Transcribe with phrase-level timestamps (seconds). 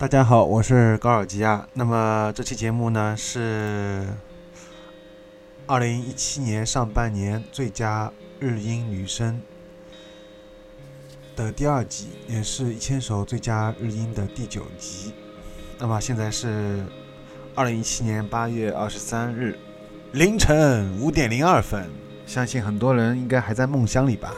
[0.00, 1.68] 大家好，我是高尔基亚。
[1.74, 4.06] 那么这期节目呢是
[5.66, 9.38] 二零一七年上半年最佳日音女声
[11.36, 15.12] 的第二集，也是一千首最佳日音的第九集。
[15.78, 16.82] 那么现在是
[17.54, 19.58] 二零一七年八月二十三日
[20.12, 21.90] 凌晨五点零二分，
[22.24, 24.32] 相信很多人应该还在梦乡里吧。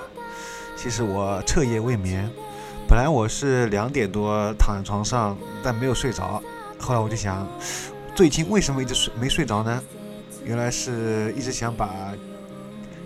[0.77, 2.29] 其实我彻夜未眠。
[2.93, 6.43] 本来我是两点多躺在床上，但没有睡着。
[6.79, 7.49] 后来我就想，
[8.15, 9.83] 最近为什么一直睡没睡着呢？
[10.45, 11.89] 原来是一直想把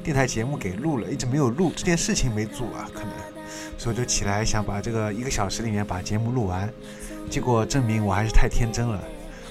[0.03, 3.11] 电台节目给录了，一直没有录，这件事情没做啊，可能。
[3.79, 6.69] 所以就起来想把这个一个小时里面把节目录完。
[7.31, 9.01] 结果证明我还是太天真了，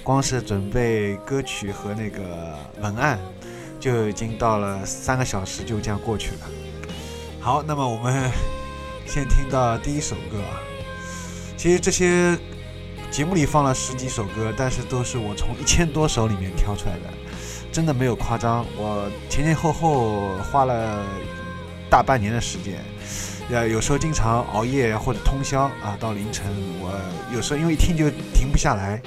[0.03, 3.17] 光是准备歌曲和那个文案，
[3.79, 6.39] 就已经到了三个小时就这样过去了。
[7.39, 8.29] 好，那么我们。
[9.05, 10.59] 先听到第一首歌啊，
[11.55, 12.37] 其实这些
[13.09, 17.13] 节目里放了十几首歌，但是都是我从一千多首里面挑出来的，
[17.71, 18.65] 真的没有夸张。
[18.75, 21.05] 我前前后后花了
[21.89, 22.83] 大半年的时间，
[23.49, 26.45] 呃，有时候经常熬夜或者通宵啊，到凌晨。
[26.81, 26.91] 我
[27.33, 29.01] 有时候因为一听就停不下来，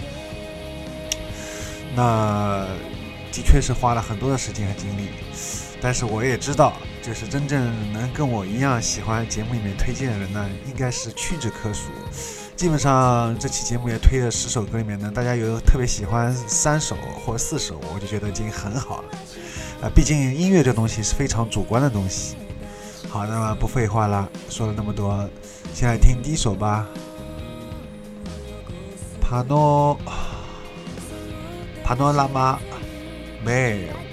[1.95, 2.67] 那
[3.31, 5.09] 的确是花了很多的时间和精力，
[5.83, 6.73] 但是我也知道。
[7.09, 11.89] 就是真正能跟我一样喜欢节目里面推荐的人呢，应该是屈指可数。
[12.55, 19.09] 基本上这期节目也推了十首歌里面呢，大家有特别喜欢三首或四首，我就觉得已经很好了。
[19.81, 22.37] 啊，毕竟音乐这东西是非常主观的东西。
[23.09, 25.27] 好，那么不废话了，说了那么多，
[25.73, 26.87] 先来听第一首吧。
[29.19, 29.99] 帕诺，
[31.83, 32.59] 帕诺拉玛，
[33.43, 34.08] 没有。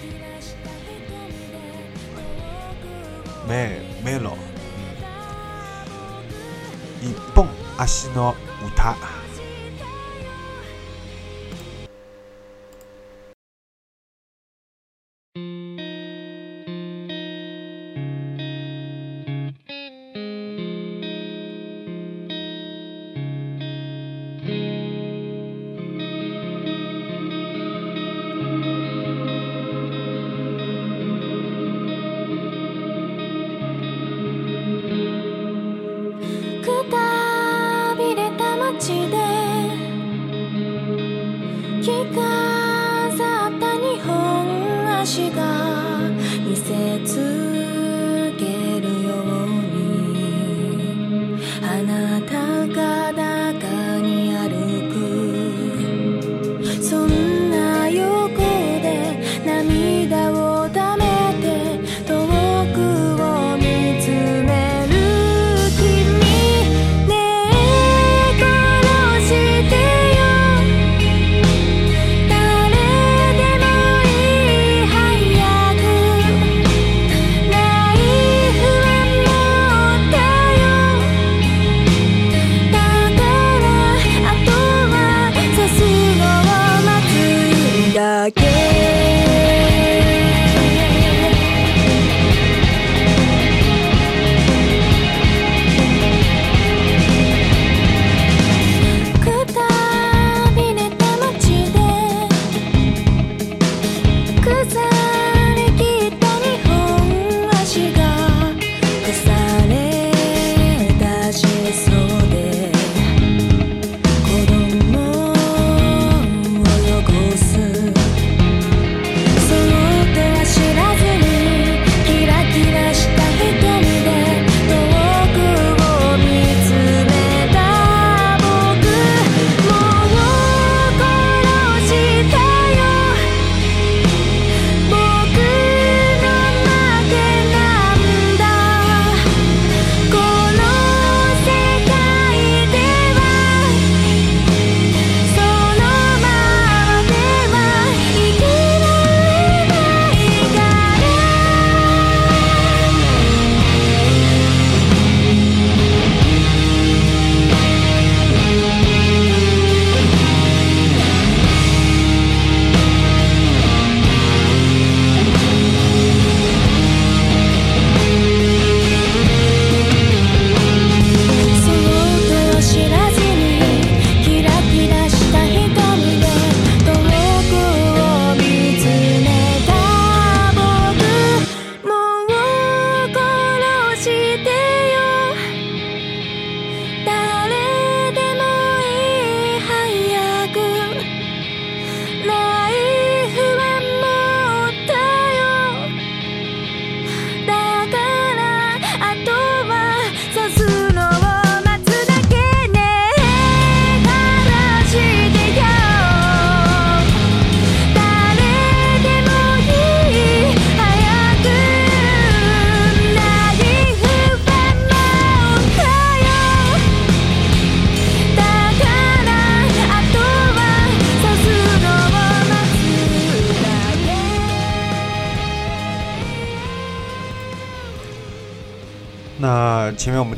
[3.47, 3.72] 蛮
[4.03, 4.31] 蛮老，
[4.78, 4.81] 嗯，
[7.01, 7.47] 伊崩
[7.78, 8.95] 阿西诺舞台。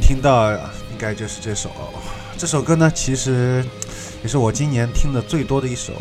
[0.08, 1.70] 听到应该就是这首，
[2.38, 3.62] 这首歌呢，其实
[4.24, 5.92] 也是我今年听的最多的一首，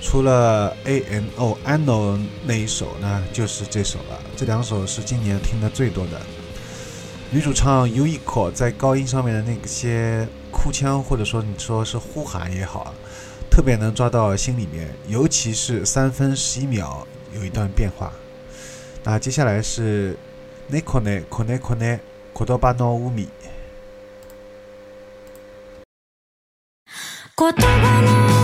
[0.00, 4.20] 除了 A N O Ano 那一首呢，就是这首了。
[4.36, 6.20] 这两首是今年听的最多的。
[7.32, 12.94] 女主唱 Uiko 在高音上面的那些哭腔，或者说你说是呼喊也好，
[13.50, 17.04] 特别能抓到心里面，尤其是三分十一秒
[17.34, 18.12] 有一段变化。
[19.02, 20.16] 那接下来是
[20.70, 21.98] Nekone Kone Kone
[22.36, 23.28] 言葉の海。
[27.36, 27.52] 言葉
[28.02, 28.43] の海。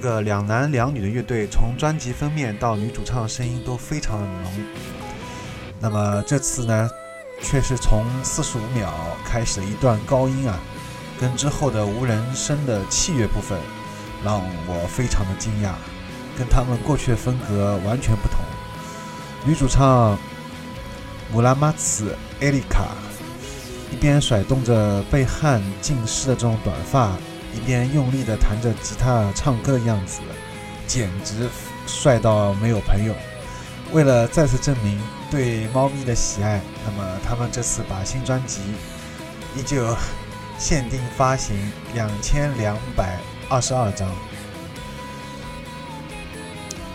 [0.00, 4.52] 这个两男两女的乐队，从专辑封面到女主唱的声音都非常的浓。
[5.80, 6.88] 那么这次呢，
[7.42, 10.56] 却是从四十五秒开始的一段高音啊，
[11.20, 13.58] 跟之后的无人声的器乐部分，
[14.24, 15.72] 让我非常的惊讶，
[16.38, 18.38] 跟他们过去的风格完全不同。
[19.44, 20.16] 女主唱
[21.32, 22.86] 姆拉玛茨艾丽卡。
[23.90, 27.16] 一边甩动着被汗浸湿的这种短发，
[27.54, 30.20] 一边用力地弹着吉他唱歌的样子，
[30.86, 31.48] 简直
[31.86, 33.14] 帅到没有朋友。
[33.92, 35.00] 为了再次证明
[35.30, 38.60] 对猫咪的喜爱，那么他们这次把新专辑
[39.56, 39.96] 依旧
[40.58, 41.56] 限定发行
[41.94, 44.08] 两千两百二十二张。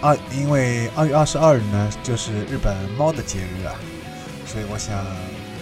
[0.02, 3.74] 二，因为二月二十二日呢，就是日本猫的节日啊，
[4.46, 5.04] 所以我想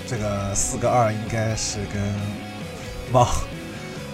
[0.07, 2.01] 这个四个二应该是跟
[3.11, 3.25] 猫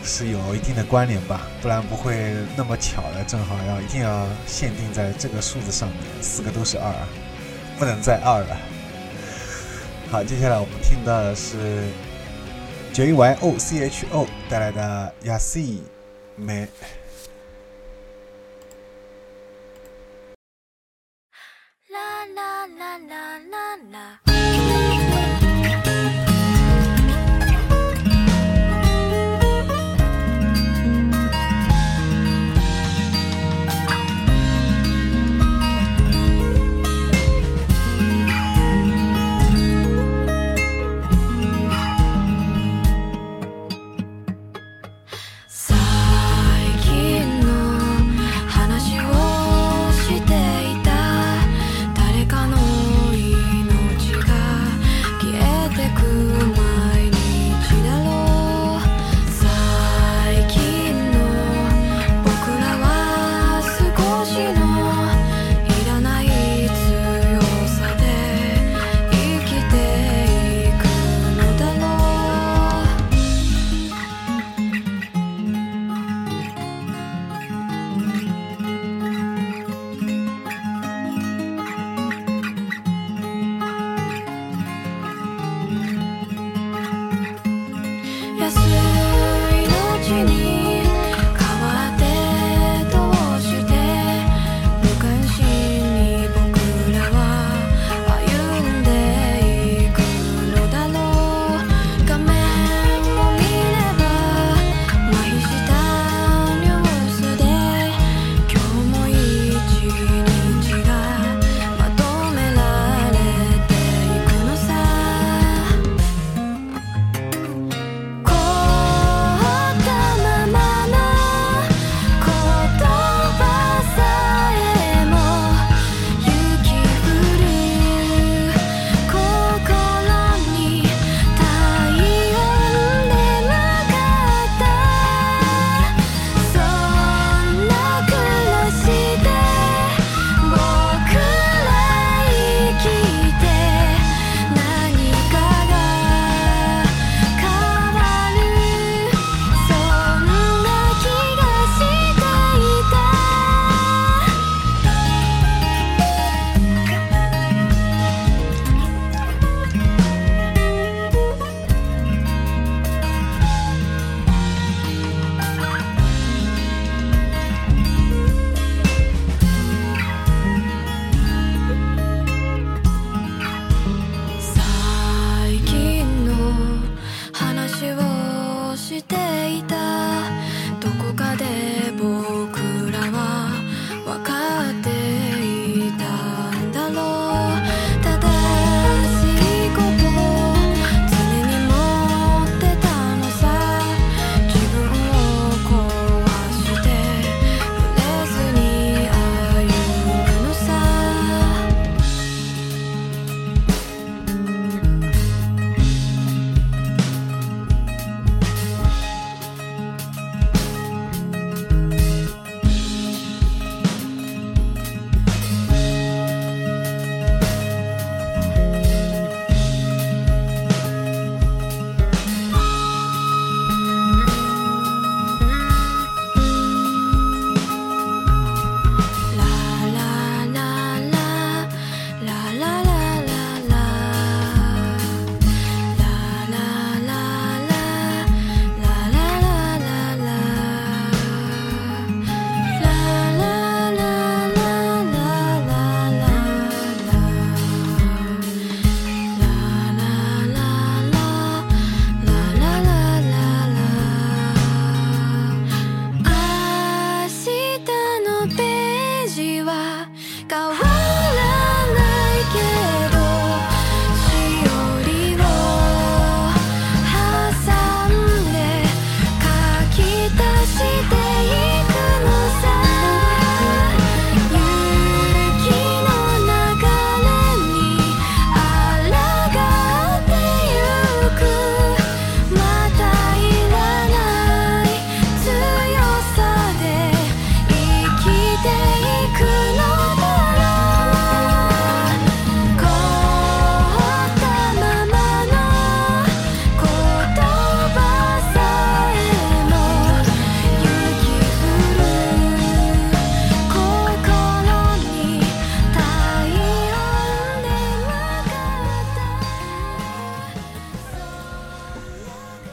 [0.07, 6.93] 是有一定的关联吧，不然不会那么巧的，正好要一定要限定在这个数字上面，四个都是二，
[7.77, 8.57] 不能再二了。
[10.09, 11.83] 好，接下来我们听到的是
[12.93, 15.79] J Y O C H O 带来的 Yasi
[16.37, 16.69] 美。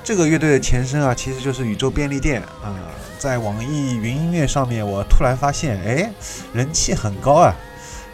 [0.05, 2.77] 这个乐队的前身啊，其实就是宇宙便利店啊、
[3.19, 6.13] 在网易云音乐上面，我突然发现，哎，
[6.53, 7.57] 人气很高啊。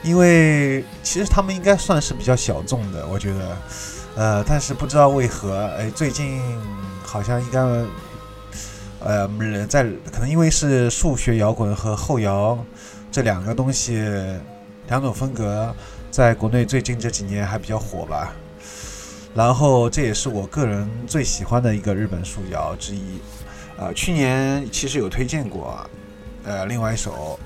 [0.03, 3.57] 因为其实他们应该算是比较小众的，我觉得，
[4.15, 6.41] 呃，但是不知道为何，哎，最近
[7.03, 7.61] 好像应该，
[9.01, 9.29] 呃，
[9.67, 12.57] 在可能因为是数学摇滚和后摇
[13.11, 14.01] 这两个东西，
[14.87, 15.75] 两种风格，
[16.11, 18.33] 在国内最近这几年还比较火吧。
[19.34, 23.20] 然后这也是我个人最喜欢的一个日本素谣之一，
[23.78, 25.86] 啊，去年其实有推荐过，
[26.46, 27.38] 呃，另外一首《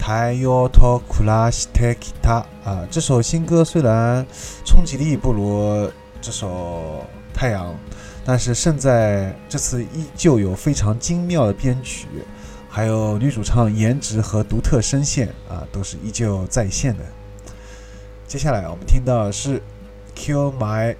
[0.00, 4.26] 太陽と暮らしてきた》啊，这首新歌虽然
[4.66, 5.90] 冲击力不如
[6.20, 7.68] 这首《太阳》，
[8.24, 12.06] 但是胜在这次依旧有非常精妙的编曲，
[12.68, 17.04] 还有女主唱颜值和独特声线啊，都是依旧在线的。
[18.26, 19.58] 接下来我们听到的是《
[20.14, 20.96] Kill My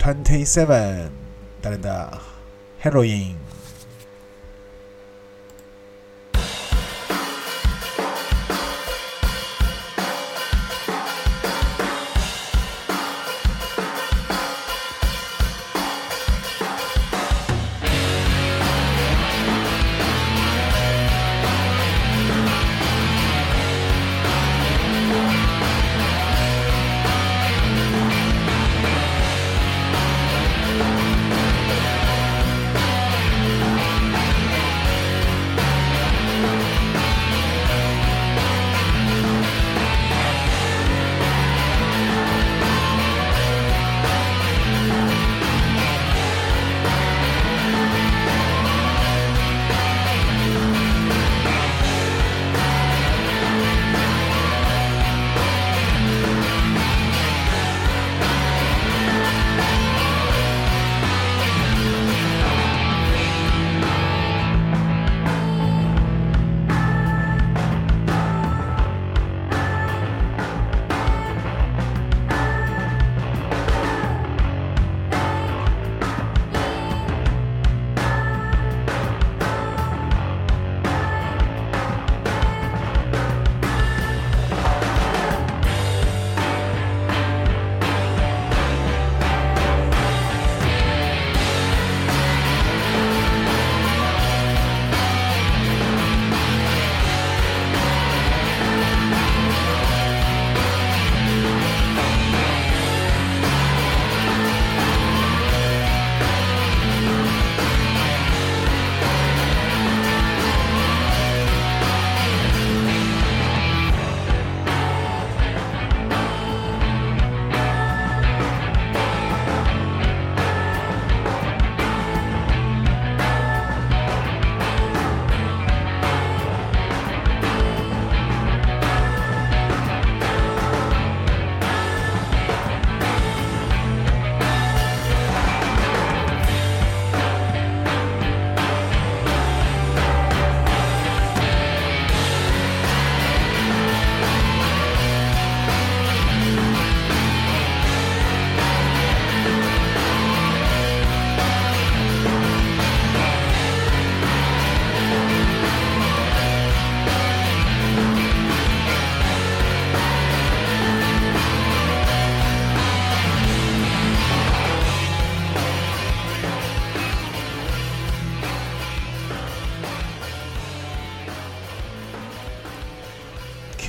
[0.00, 1.08] Twenty Seven》
[1.60, 2.18] 带来的
[2.82, 3.34] 《Heroin》。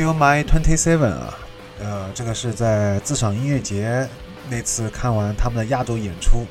[0.01, 1.37] Q My Twenty Seven 啊，
[1.79, 4.09] 呃，这个是在自赏音乐节
[4.49, 6.47] 那次看完他们的亚洲演出，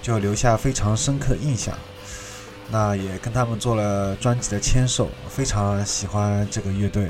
[0.00, 1.76] 就留下非常深刻的印象。
[2.70, 7.08] 那也跟他们做了专辑的签售，非常喜欢这个乐队。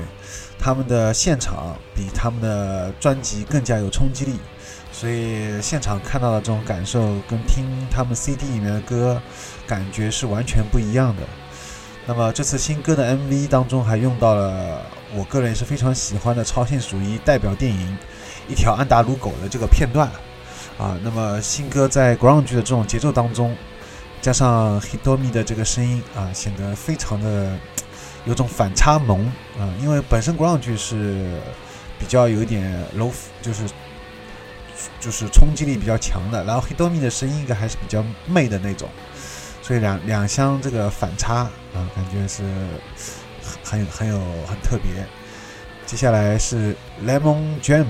[0.57, 4.39] 他们的现场比他们的专辑更加有冲击力，
[4.91, 9.21] 所以现场看到的这种感受跟听他们 CD 里面的歌
[9.67, 11.21] 感觉是完全不一样的。
[12.07, 14.81] 那么这次新歌的 MV 当中还用到了
[15.15, 17.97] 我个人也是非常喜欢的超现实主义代表电影
[18.51, 20.09] 《一条安达鲁狗》的这个片段
[20.77, 20.97] 啊。
[21.03, 23.55] 那么新歌在 grunge 的这种节奏当中，
[24.21, 27.55] 加上 Hitomi 的这个声音啊，显得非常的
[28.25, 29.25] 有种反差萌
[29.59, 29.69] 啊。
[29.79, 31.39] 因为本身 grunge 是
[31.99, 33.63] 比较有一点 low，就是
[34.99, 38.89] 就是冲击力比较强的，然后 Hitomi 的声音应该还是比较媚的那种。
[39.61, 41.35] 所以两两相这个反差
[41.73, 42.43] 啊，感觉是
[43.63, 45.05] 很很有很特别。
[45.85, 47.85] 接下来是 Lemon Jam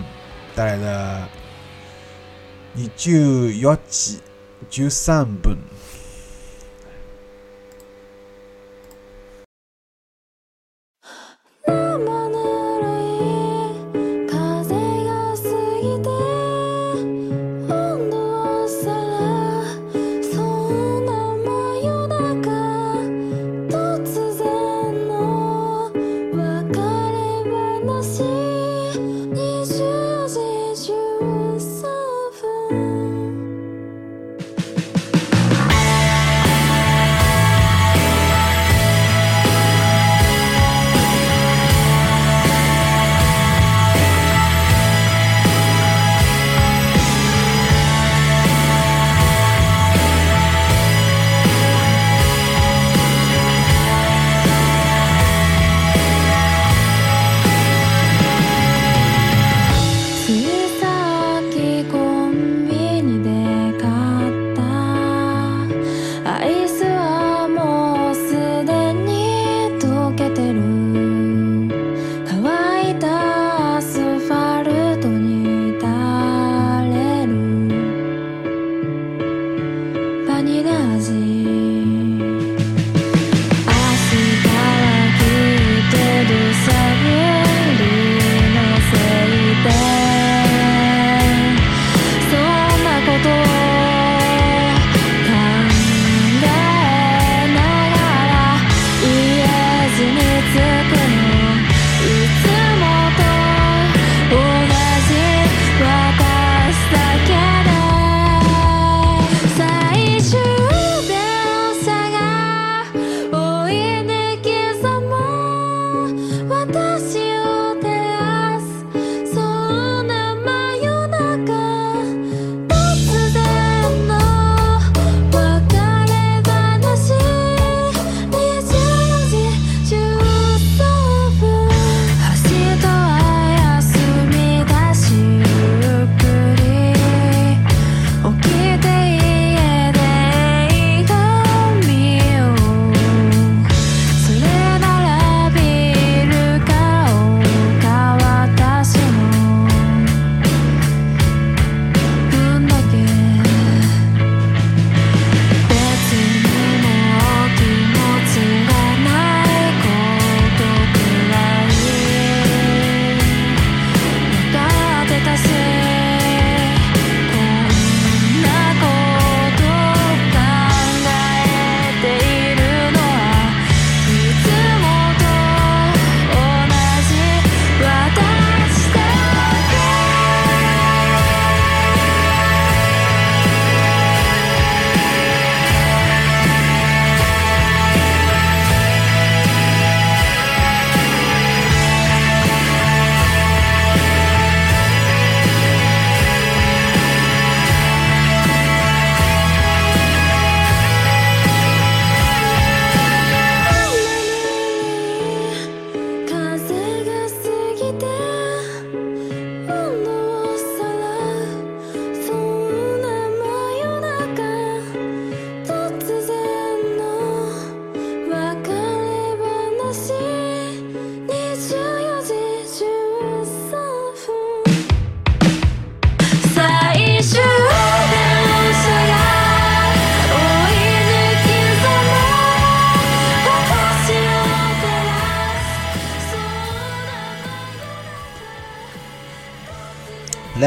[0.55, 1.21] 带来的
[2.73, 4.19] 《你就要几
[4.69, 5.53] 就三本》。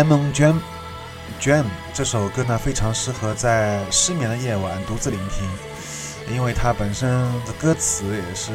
[0.07, 0.61] Lemon Jam
[1.40, 5.45] Jam 这首歌呢，非常适合在失眠的夜晚独自聆听，
[6.33, 7.11] 因为它本身
[7.45, 8.53] 的歌词也是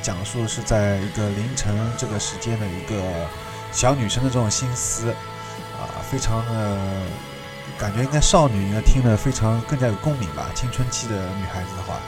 [0.00, 3.02] 讲述是在一个凌晨这个时间的一个
[3.72, 6.78] 小女生的这种心思啊，非常的
[7.76, 10.46] 感觉应该少女应该听得非常更加有共鸣吧。
[10.54, 11.98] 青春期的女孩子的话，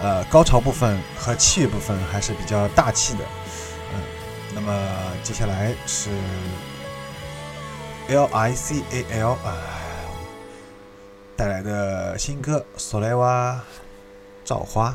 [0.00, 3.24] 呃，高潮部分和器乐部分还是比较大气的，
[3.92, 4.00] 嗯，
[4.54, 4.72] 那么
[5.22, 6.08] 接下来是
[8.06, 9.56] L I C A L 啊
[11.36, 13.64] 带来的新歌《索雷瓦
[14.44, 14.90] 造花》。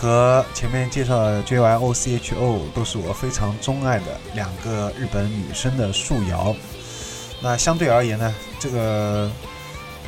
[0.00, 6.54] 和前面介绍的 JYOCHO 都是我非常钟爱的两个日本女生的树摇。
[7.42, 9.28] 那相对而言呢，这个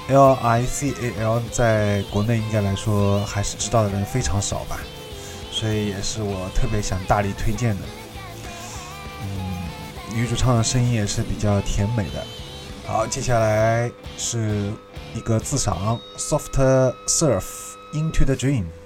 [0.08, 4.78] LICAL 在国内应该来说还是知道的人非常少吧，
[5.50, 7.82] 所以也是我特别想大力推荐的。
[9.22, 9.64] 嗯，
[10.14, 12.24] 女主唱的声音也是比较甜美的。
[12.86, 14.72] 好，接下来是
[15.14, 17.42] 一个自赏 Soft Surf
[17.92, 18.66] Into the Dream。「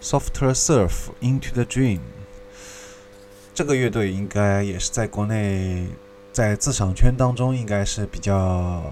[0.00, 2.00] Softer Surf Into the Dream。
[3.52, 5.86] 这个乐队应该也是在国内
[6.32, 8.82] 在自赏圈当中应该是比较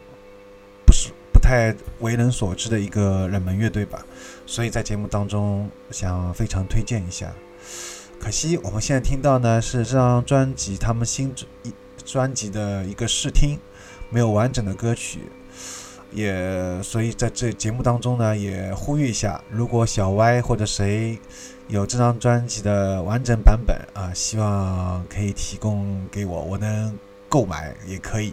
[0.84, 4.04] 不是不太为人所知的一个热门乐队吧，
[4.44, 7.32] 所以在节目当中想非常推荐一下。
[8.20, 11.72] 可惜我们现在听到呢是这张专辑他们新一
[12.04, 13.58] 专辑的一个试听，
[14.10, 15.20] 没有完整的歌曲。
[16.12, 21.18] 也所以在这节目当中呢，也呼吁一下，如果小歪或者谁
[21.68, 28.32] 有这张专辑的完整版本啊，希望可以提供给我，我能购买也可以。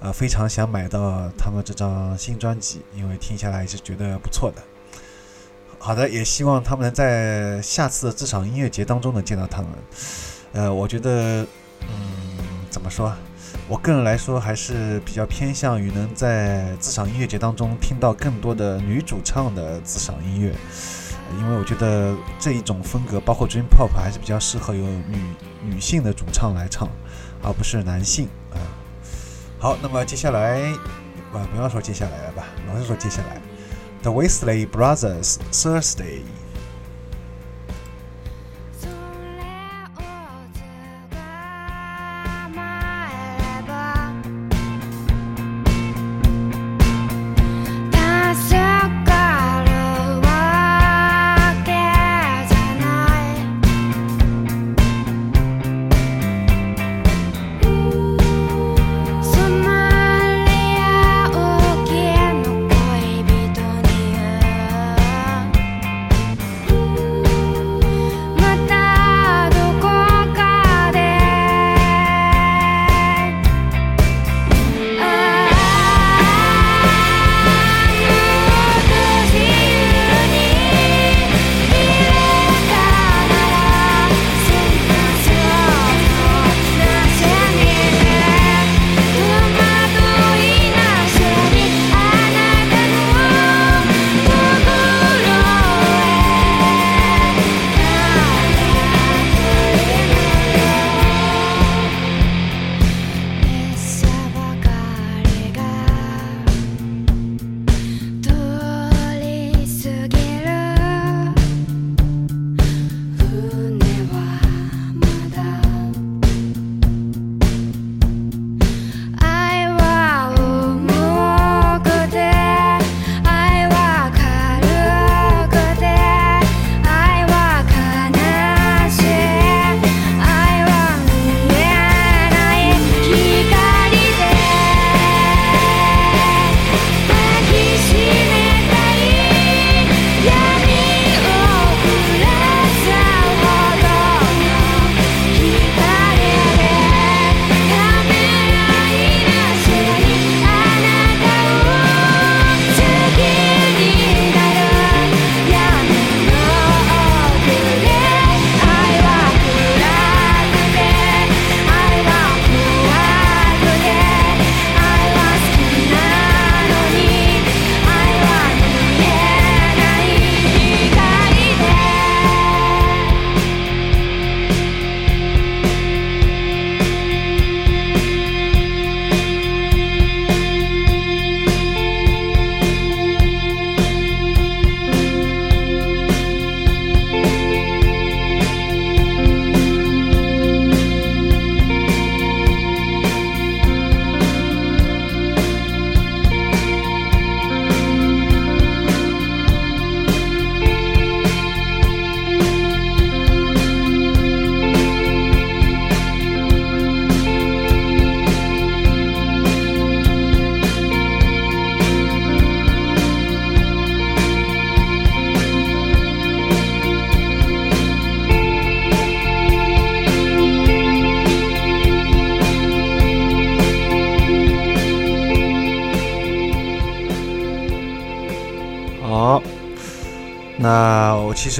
[0.00, 4.60] 啊，非常想买到他们这张新专辑，因为听下来是觉得不错的。
[5.78, 9.70] 好的，也希望他们能在下次的这场音乐节当中能见到他们。
[10.52, 11.46] 呃，我觉得，
[11.82, 13.12] 嗯，怎么说？
[13.68, 20.54] 我个人来说还是比较偏向于能在自赏音乐节当中听到更多的女主唱的自赏音乐，
[21.38, 25.16] 因为我觉得这一种风格，包括 Dream Pop，还是比较适合由女
[25.62, 26.88] 女性的主唱来唱，
[27.42, 28.58] 而不是男性啊。
[29.58, 30.60] 好，那么接下来，
[31.32, 33.40] 啊，不要说接下来了吧，老是说接下来
[34.02, 36.20] ，The Weasley Brothers Thursday。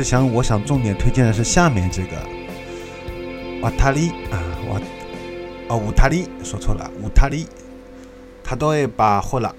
[0.02, 2.16] 我想，我想重点推荐的是下面这个
[3.60, 4.80] 瓦塔里啊，瓦
[5.68, 7.46] 哦乌塔里，说错了，乌塔里，
[8.42, 9.54] 他都会把货了。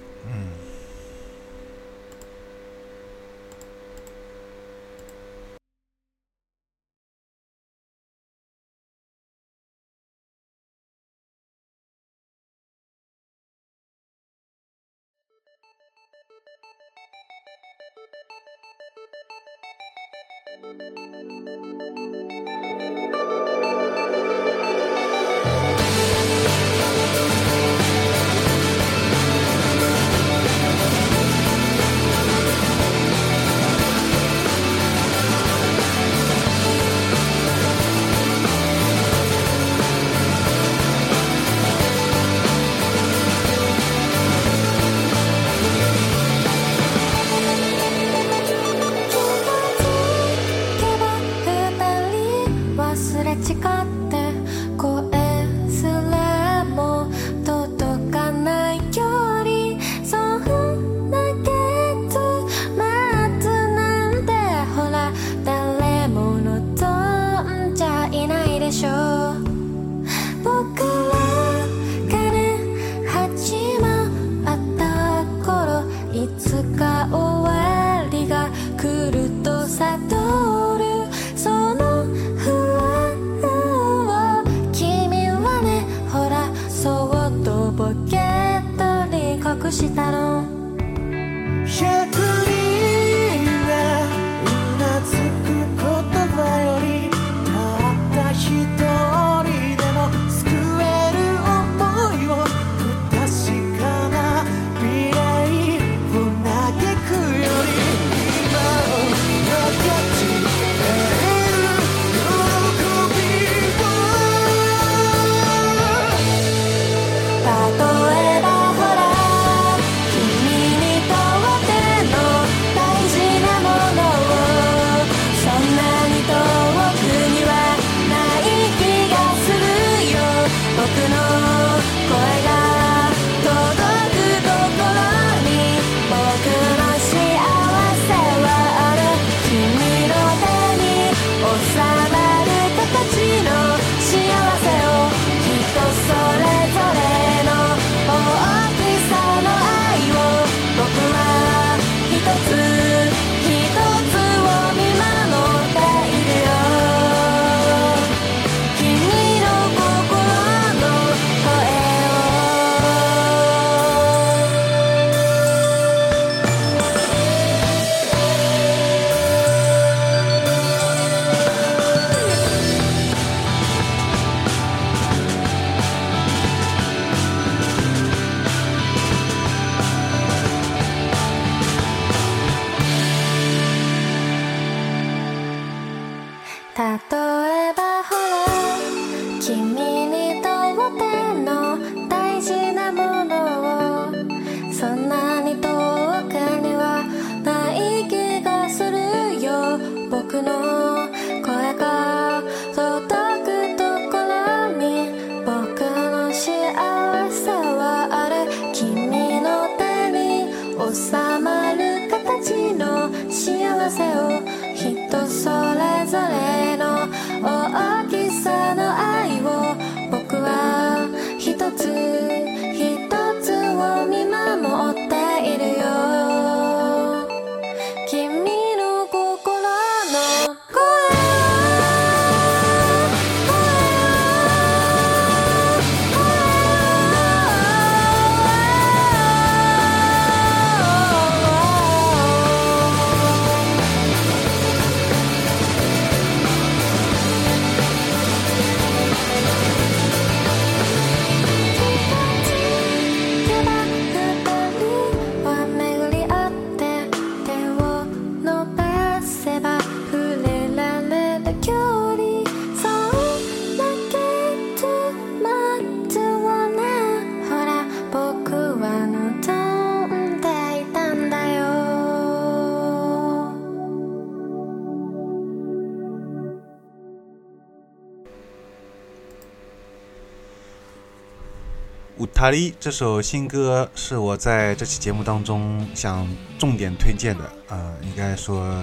[282.26, 288.82] 塔利这首新歌是我在这期节目当中想重点推荐的啊应该说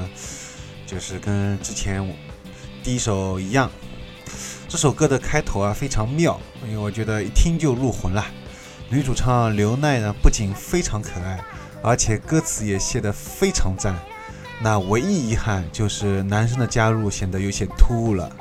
[0.85, 2.05] 就是跟之前
[2.83, 3.71] 第一首一样。
[4.67, 8.25] 这首歌的开头啊非常妙因为我觉得一听就入魂了
[8.89, 11.43] 女主唱刘奈呢不仅非常可爱
[11.81, 13.95] 而且歌词也写得非常赞。
[14.61, 18.31] 那唯一遗憾就是男生的加入显得有些突兀了。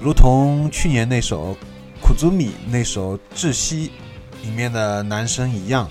[0.00, 1.56] 如同去年那首
[2.00, 3.90] 库兹米那首窒息
[4.42, 5.88] 里面的男生一样，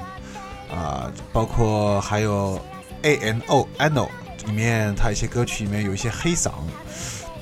[0.69, 2.59] 啊，包括还有
[3.01, 4.09] A N O，ano
[4.45, 6.51] 里面他一些歌曲里面有一些黑嗓，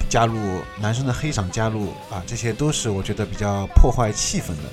[0.09, 4.69] 加入男生的黑嗓加入，啊，这些都是我觉得比较破坏气氛的。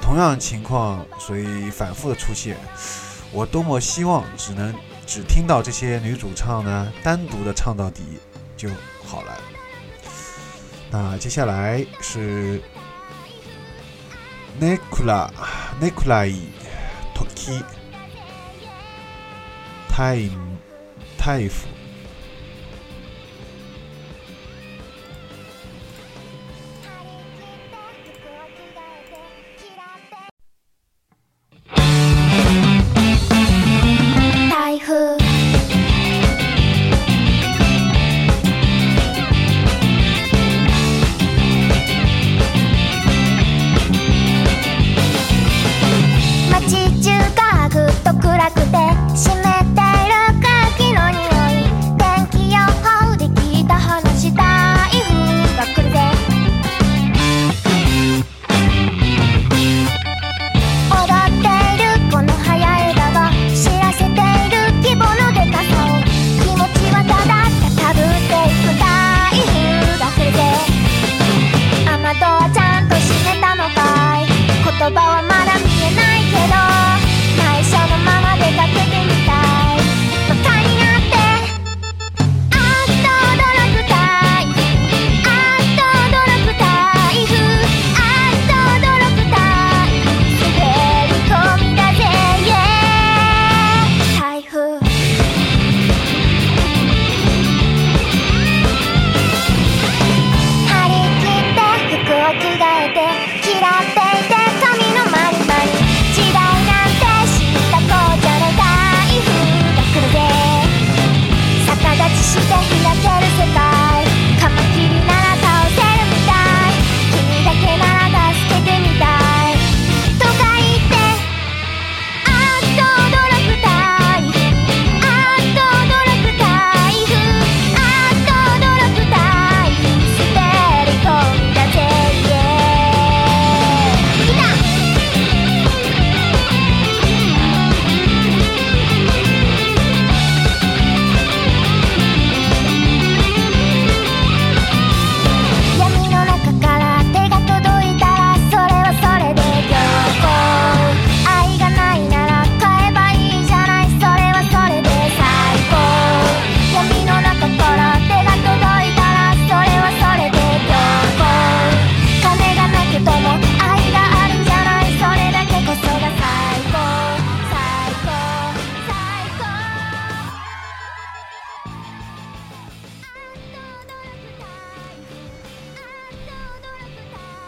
[0.00, 2.56] 同样情况，所以反复的出现，
[3.32, 4.74] 我多么希望只能
[5.06, 8.02] 只听到这些女主唱呢，单独的唱到底
[8.56, 8.68] 就
[9.04, 9.36] 好了。
[10.90, 12.62] 那接下来是。
[14.58, 15.30] ネクラ、
[15.82, 16.34] ネクライ、
[17.14, 17.62] 時、
[19.90, 20.58] タイム、
[21.18, 21.66] タイフ。
[34.50, 35.25] 台風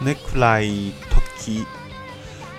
[0.01, 1.64] Nikolai Toki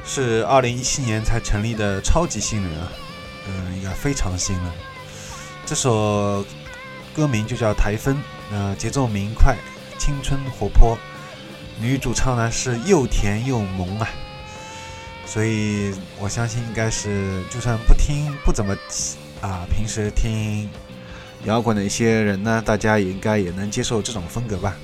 [0.05, 2.91] 是二零一七年才成立的超级新人啊，
[3.47, 4.73] 嗯，应该非常新了。
[5.65, 6.43] 这首
[7.15, 8.15] 歌名就叫《台风》，
[8.51, 9.55] 呃，节奏明快，
[9.97, 10.97] 青春活泼，
[11.79, 14.09] 女主唱呢是又甜又萌啊，
[15.25, 18.75] 所以我相信应该是就算不听不怎么
[19.41, 20.69] 啊，平时听
[21.45, 24.75] 摇滚的一些人呢，大家也应该也能接受这种风格吧。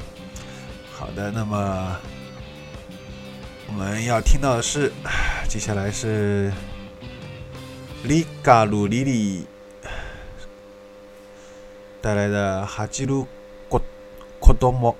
[0.93, 1.97] 好的，那么。
[3.67, 4.91] 我们要听到的是，
[5.49, 6.51] 接下来是
[8.03, 9.45] 里嘎鲁里里
[12.01, 13.27] 带来的哈基鲁
[13.67, 13.81] 国
[14.39, 14.95] 国多莫。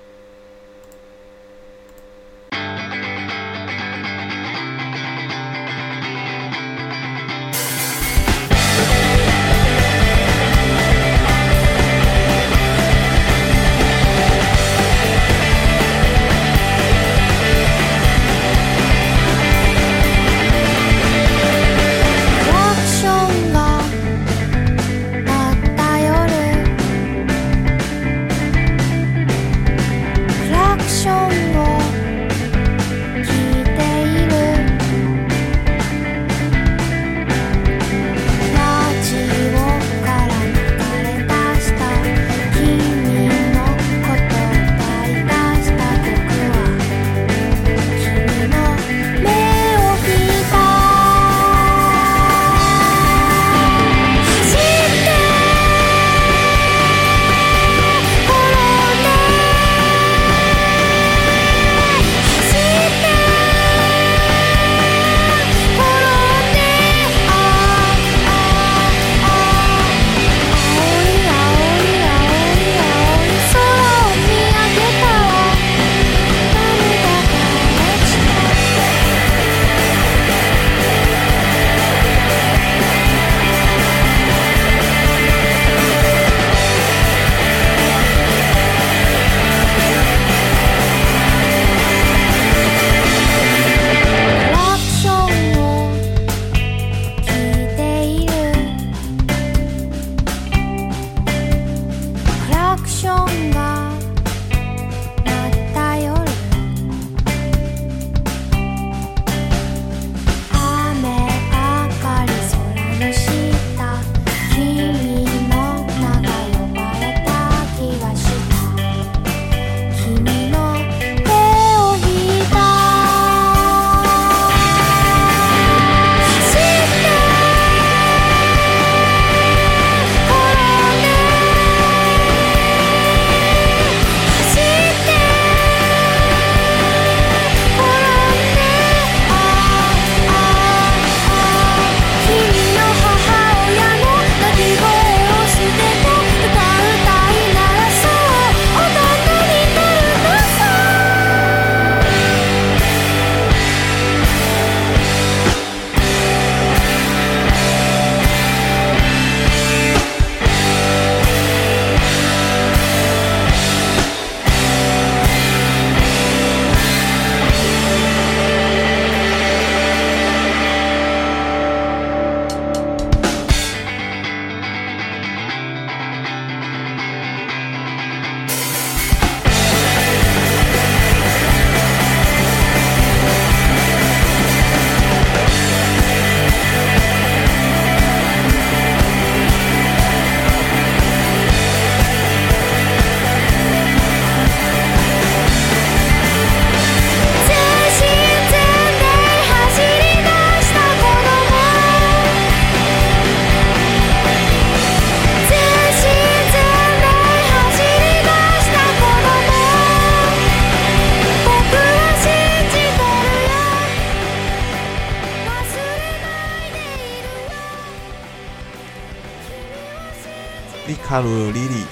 [221.16, 221.82] 哈鲁莉莉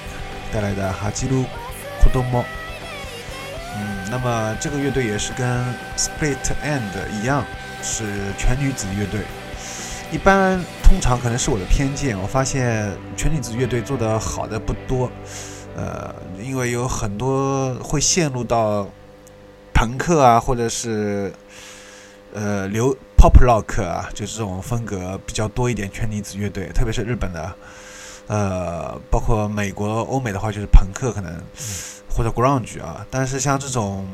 [0.53, 1.45] 带来的哈基鲁
[1.99, 2.45] 库多莫，
[3.75, 5.65] 嗯，那么这个乐队也是跟
[5.97, 7.43] Split End 一样，
[7.83, 8.05] 是
[8.37, 9.23] 全女子乐队。
[10.13, 15.11] 一般通常可能是我的偏见，我发现全女子乐队做的好的不多，
[15.75, 18.87] 呃，因为有很多会陷入到
[19.73, 21.33] 朋克啊，或者是
[22.35, 25.91] 呃流 Pop Rock 啊，就是这种风格比较多一点。
[25.91, 27.57] 全女子乐队，特别是日本的。
[28.27, 31.31] 呃，包括美国、欧美的话，就是朋克可能
[32.09, 34.09] 或者 grunge 啊，但是像这种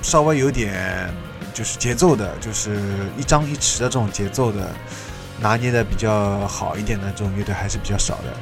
[0.00, 1.12] 稍微有点
[1.52, 2.80] 就是节奏的，就是
[3.18, 4.70] 一张一弛的这种节奏的，
[5.40, 8.32] 拿捏的比较好一点的这种乐队还是比较少的。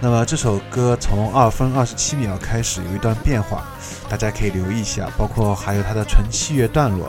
[0.00, 3.64] 那么这首歌从二分二十七秒开始有一段变化，
[4.08, 7.08] 大家可以留意一下，包括还有它的纯器乐段落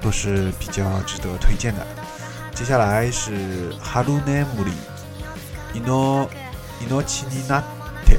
[0.00, 1.84] 都是比较值得推荐的。
[2.54, 6.28] 接下来是 Harunemuri，Ino。
[6.80, 7.62] 命になっ
[8.06, 8.18] て。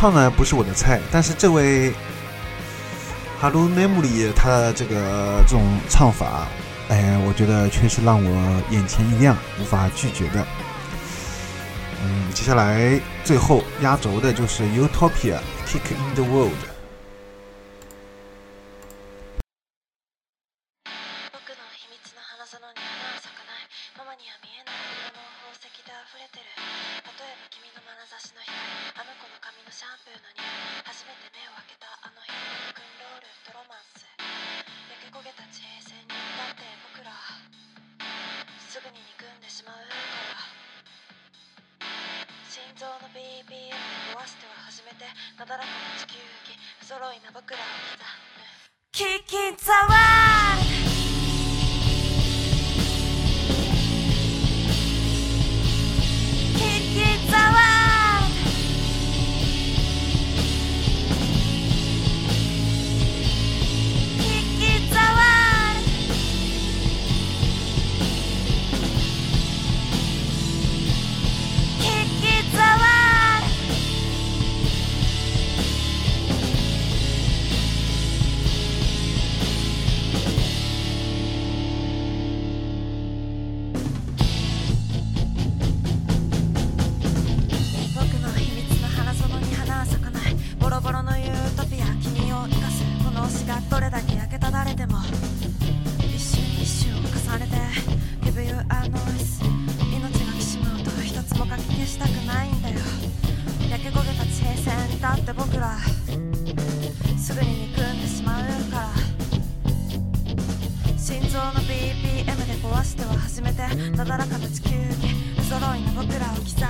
[0.00, 1.92] 唱呢不是我的菜，但是这位
[3.38, 6.48] Hello Memory 他的这个这种唱法，
[6.88, 10.42] 哎，我觉得确实让我眼前一亮，无法拒绝的。
[12.02, 15.36] 嗯，接下来最后压轴的就是 Utopia
[15.68, 16.69] Kickin' the World。
[113.96, 114.84] ただらかな地球に
[115.36, 116.60] 不揃いな僕らを刻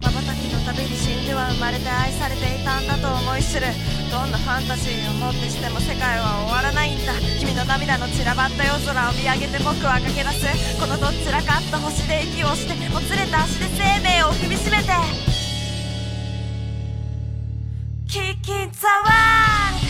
[0.00, 3.66] ま瞬きのたに死んでは生まれて愛されていたんだと思い知る。
[4.10, 7.12] どんなファンタジーをもってしても世界は終わらないんだ。
[7.38, 10.80] 君の涙の散らばった夜空を見上げて僕は駆け出す。
[10.80, 14.88] このどちらかった星で息をしてもつれた足で生命を踏みしめて。
[18.08, 19.87] キキザワー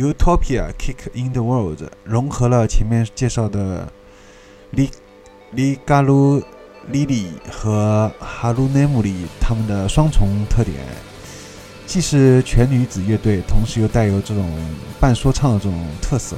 [0.00, 3.92] Utopia Kick in the World 融合了前面介绍的
[4.70, 4.88] 里
[5.50, 6.42] 里嘎鲁
[6.88, 10.76] 莉莉和哈鲁内姆里他们的双重特点，
[11.86, 14.50] 既是全女子乐队，同时又带有这种
[14.98, 16.34] 半说唱的这种特色。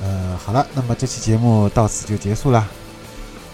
[0.00, 2.68] 呃，好了，那么这期节目到此就结束了。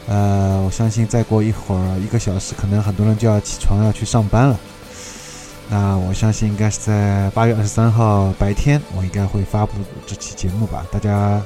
[0.06, 4.60] 呃，我相信再过一会儿一个小时，可能很多人就要起床要去上班了。
[5.72, 11.40] 那我相信应该是在八月二十三号白天，我应该会发布这期节目吧，大家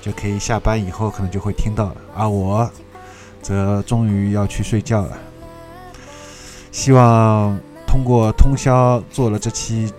[0.00, 1.96] 就可以下班以后可能就会听到了。
[2.12, 2.68] 而我
[3.40, 5.16] 则终于要去睡觉了。
[6.72, 7.56] 希望
[7.86, 9.92] 通过通宵做了这期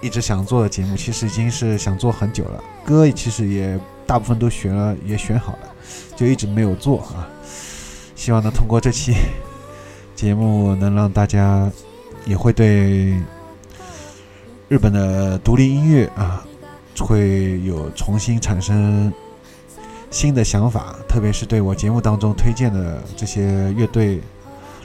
[0.00, 5.68] 一直想做的节目，其实已经是想做很久了，歌其实也大部分都选了，也选好了，
[6.16, 7.28] 就一直没有做啊。
[8.16, 9.14] 希望呢，通过这期
[10.16, 11.70] 节目能让大家。
[12.26, 13.20] 也会对
[14.68, 16.44] 日本的独立音乐啊，
[16.98, 19.12] 会有重新产生
[20.10, 24.20] 新的想法，特别是对我节目当中推荐的这些乐队，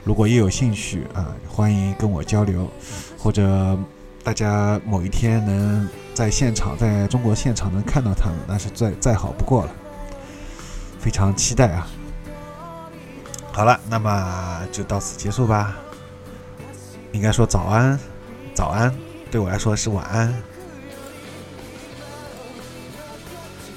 [0.03, 2.69] 如果也有兴趣啊，欢迎跟我交流，
[3.17, 3.77] 或者
[4.23, 9.71] 大家某一天能在现场，在中国现场能看到他们，那是再再好不过了，
[10.99, 11.87] 非常期待啊！
[13.51, 15.75] 好了，那么就到此结束吧。
[17.11, 17.99] 应该说早安，
[18.53, 18.93] 早安，
[19.31, 20.33] 对我来说是晚安。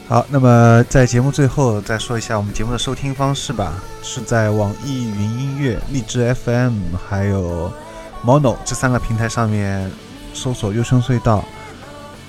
[0.09, 3.72] 好，那么在节目最后再说一下我们节目的收听方式吧，
[4.03, 7.72] 是在网易云音乐、荔枝 FM 还有
[8.22, 9.91] Mono 这三个平台上面
[10.35, 11.43] 搜索“优声隧道”。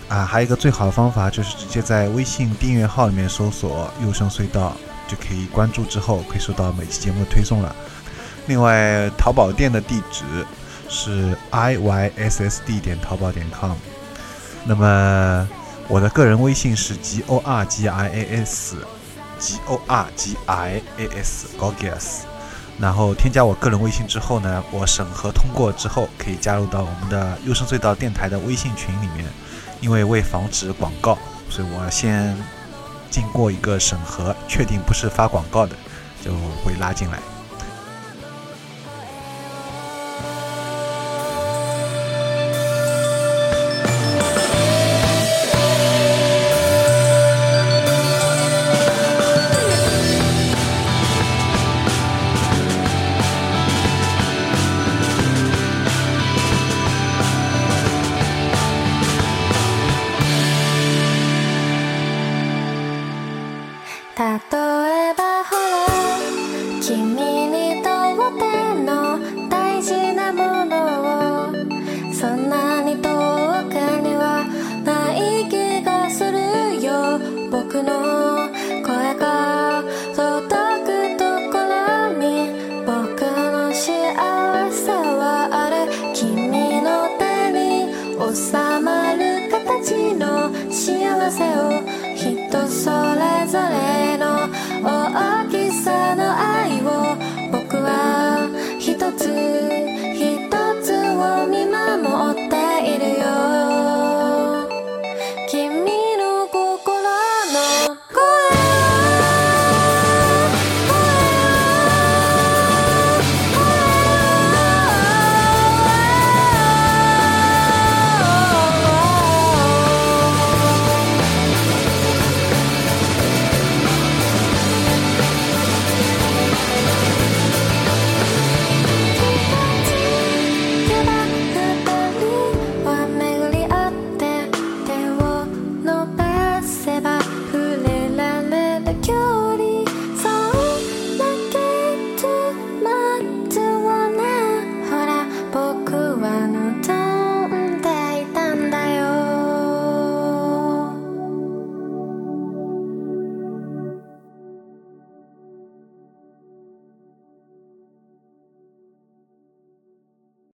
[0.07, 4.77] 啊，还有一个最好的方法就是直接在微信订阅号里面搜索“优声隧道”，
[5.09, 7.75] 就可以关注之后可以收到每期节目的推送了。
[8.47, 10.23] 另外，淘宝店的地址。
[10.89, 13.75] 是 i y s s d 点淘宝点 com，
[14.65, 15.47] 那么
[15.87, 18.77] 我的个人微信是 g o r g i a s
[19.39, 22.21] g o r g i a s gorgias，
[22.79, 29.25] 然后添加我个人微信之后呢，我审核通过之后可以加入到我们的优声隧道电台的微信群里面，
[29.81, 31.17] 因为为防止广告，
[31.49, 32.37] 所以我先
[33.09, 35.75] 经过一个审核，确定不是发广告的，
[36.23, 36.31] 就
[36.63, 37.19] 会拉进来。